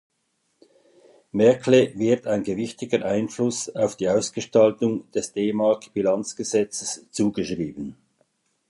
[1.31, 7.95] Merkle wird ein gewichtiger Einfluss auf die Ausgestaltung des D-Mark-Bilanzgesetzes zugeschrieben.